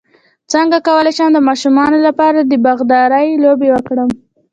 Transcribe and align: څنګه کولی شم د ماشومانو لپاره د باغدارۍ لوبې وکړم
څنګه 0.53 0.77
کولی 0.87 1.11
شم 1.17 1.29
د 1.33 1.39
ماشومانو 1.47 1.97
لپاره 2.07 2.39
د 2.41 2.53
باغدارۍ 2.63 3.27
لوبې 3.43 3.69
وکړم 3.71 4.09